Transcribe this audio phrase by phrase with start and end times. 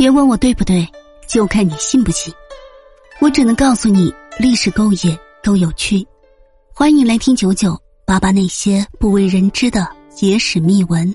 [0.00, 0.88] 别问我对不对，
[1.28, 2.32] 就看你信不信。
[3.20, 5.14] 我只能告诉你，历史够野，
[5.44, 6.02] 够有趣。
[6.72, 9.86] 欢迎来听九九八八那些不为人知的
[10.20, 11.14] 野史秘闻。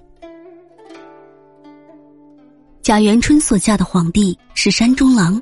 [2.83, 5.41] 贾元春所嫁的皇帝是山中郎，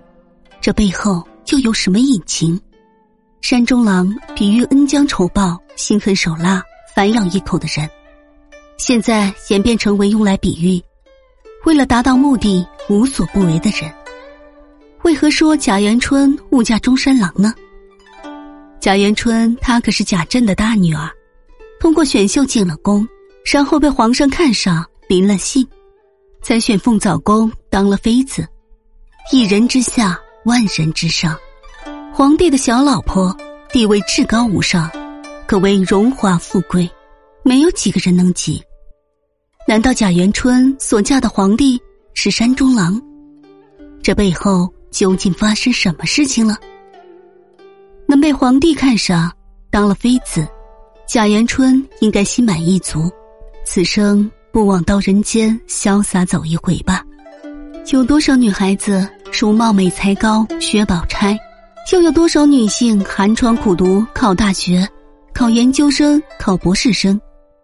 [0.61, 2.57] 这背后又有什么隐情？
[3.41, 6.63] 山中郎比喻恩将仇报、心狠手辣、
[6.95, 7.89] 反咬一口的人，
[8.77, 10.81] 现在演变成为用来比喻。
[11.65, 13.89] 为了达到目的无所不为的人，
[15.03, 17.53] 为何说贾元春误嫁中山狼呢？
[18.81, 21.09] 贾元春她可是贾政的大女儿，
[21.79, 23.07] 通过选秀进了宫，
[23.49, 25.65] 然后被皇上看上，临了幸，
[26.41, 28.45] 才选凤藻宫当了妃子。
[29.31, 31.37] 一人之下，万人之上，
[32.13, 33.33] 皇帝的小老婆，
[33.71, 34.91] 地位至高无上，
[35.47, 36.89] 可谓荣华富贵，
[37.41, 38.61] 没有几个人能及。
[39.65, 41.81] 难道贾元春所嫁的皇帝
[42.13, 43.01] 是山中郎？
[44.01, 46.57] 这背后究竟发生什么事情了？
[48.05, 49.31] 能被皇帝看上
[49.71, 50.45] 当了妃子，
[51.07, 53.09] 贾元春应该心满意足，
[53.65, 57.01] 此生不枉到人间潇洒走一回吧？
[57.93, 61.39] 有多少女孩子容貌美才高学宝钗，
[61.93, 64.85] 又有多少女性寒窗苦读考大学、
[65.33, 67.19] 考研究生、考博士生，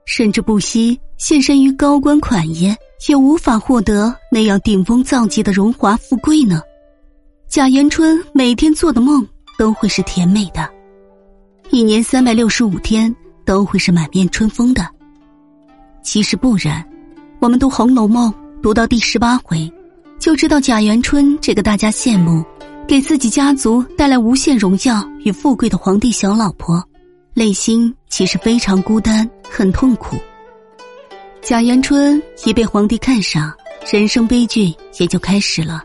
[0.06, 0.98] 甚至不惜。
[1.20, 2.73] 献身于高官款爷，
[3.09, 6.61] 也无法获得那样顶峰造极的荣华富贵呢。
[7.50, 10.67] 贾元春每天做的梦都会是甜美的，
[11.72, 13.14] 一年三百六十五天
[13.45, 14.88] 都会是满面春风的。
[16.02, 16.84] 其实不然，
[17.42, 19.70] 我们读《红楼梦》读到第十八回，
[20.20, 22.42] 就知道贾元春这个大家羡慕、
[22.88, 26.81] 给自己家族带来无限荣耀与富贵的皇帝小老婆，
[27.33, 30.16] 内心其实非常孤单，很痛苦。
[31.42, 33.52] 贾元春一被皇帝看上，
[33.92, 35.84] 人生悲剧也就开始了，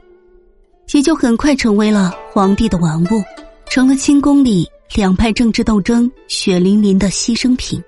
[0.92, 3.22] 也就很快成为了皇帝的玩物，
[3.66, 7.82] 成了清宫里两派政治斗争血淋淋的牺牲品。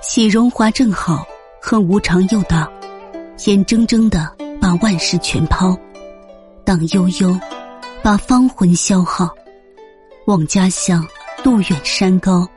[0.00, 1.26] 喜荣华正好，
[1.60, 2.70] 恨无常又到，
[3.46, 5.76] 眼睁睁的把万事全抛，
[6.64, 7.38] 荡悠悠，
[8.02, 9.28] 把芳魂消耗，
[10.26, 11.06] 望家乡
[11.44, 12.48] 路远山高。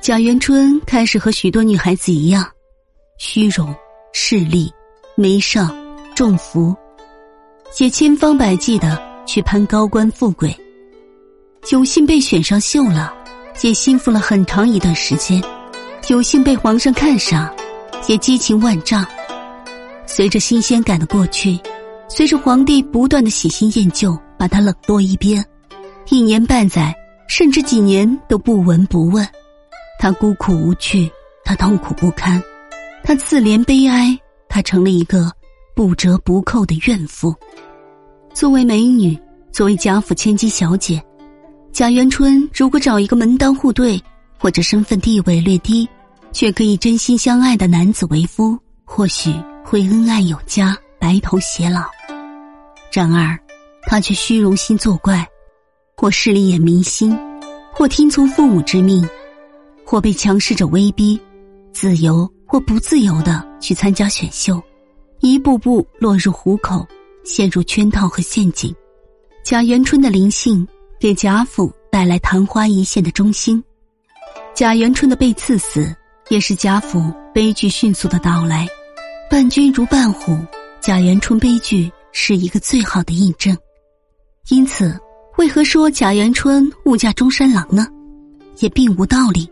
[0.00, 2.42] 贾元春开始和许多女孩子一样，
[3.18, 3.74] 虚荣、
[4.14, 4.72] 势利、
[5.14, 5.70] 媚上、
[6.16, 6.74] 重福，
[7.78, 10.56] 也千方百计的去攀高官富贵。
[11.70, 13.12] 有幸被选上秀了，
[13.60, 15.38] 也幸福了很长一段时间；
[16.08, 17.54] 有幸被皇上看上，
[18.08, 19.06] 也激情万丈。
[20.06, 21.60] 随着新鲜感的过去，
[22.08, 25.44] 随着皇帝不断的喜新厌旧，把他冷落一边，
[26.08, 26.94] 一年半载，
[27.28, 29.28] 甚至几年都不闻不问。
[30.00, 31.10] 他孤苦无趣，
[31.44, 32.42] 他痛苦不堪，
[33.04, 34.18] 他自怜悲哀，
[34.48, 35.30] 他成了一个
[35.76, 37.34] 不折不扣的怨妇。
[38.32, 39.14] 作为美女，
[39.52, 41.04] 作为贾府千金小姐，
[41.70, 44.02] 贾元春如果找一个门当户对
[44.38, 45.86] 或者身份地位略低，
[46.32, 49.30] 却可以真心相爱的男子为夫，或许
[49.62, 51.82] 会恩爱有加，白头偕老。
[52.90, 53.38] 然而，
[53.82, 55.28] 他却虚荣心作怪，
[55.94, 57.14] 或势利眼迷心，
[57.70, 59.06] 或听从父母之命。
[59.90, 61.20] 或被强势者威逼，
[61.72, 64.62] 自由或不自由的去参加选秀，
[65.18, 66.86] 一步步落入虎口，
[67.24, 68.72] 陷入圈套和陷阱。
[69.42, 70.64] 贾元春的灵性
[71.00, 73.60] 给贾府带来昙花一现的中心，
[74.54, 75.92] 贾元春的被赐死
[76.28, 78.68] 也是贾府悲剧迅速的到来。
[79.28, 80.38] 伴君如伴虎，
[80.80, 83.58] 贾元春悲剧是一个最好的印证。
[84.50, 84.96] 因此，
[85.36, 87.88] 为何说贾元春误嫁中山狼呢？
[88.60, 89.50] 也并无道理。